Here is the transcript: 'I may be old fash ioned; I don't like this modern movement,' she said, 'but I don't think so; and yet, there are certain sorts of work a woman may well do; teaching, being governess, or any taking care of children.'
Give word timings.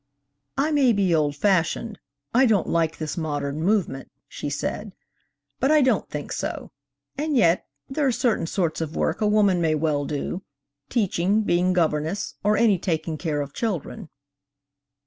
'I 0.57 0.71
may 0.71 0.93
be 0.93 1.13
old 1.13 1.35
fash 1.35 1.75
ioned; 1.75 1.97
I 2.33 2.47
don't 2.47 2.65
like 2.67 2.97
this 2.97 3.17
modern 3.17 3.61
movement,' 3.63 4.09
she 4.27 4.49
said, 4.49 4.95
'but 5.59 5.69
I 5.69 5.81
don't 5.83 6.09
think 6.09 6.31
so; 6.31 6.71
and 7.19 7.37
yet, 7.37 7.67
there 7.87 8.07
are 8.07 8.11
certain 8.11 8.47
sorts 8.47 8.81
of 8.81 8.95
work 8.95 9.21
a 9.21 9.27
woman 9.27 9.61
may 9.61 9.75
well 9.75 10.05
do; 10.05 10.41
teaching, 10.89 11.43
being 11.43 11.71
governess, 11.71 12.33
or 12.43 12.57
any 12.57 12.79
taking 12.79 13.15
care 13.19 13.41
of 13.41 13.53
children.' 13.53 14.09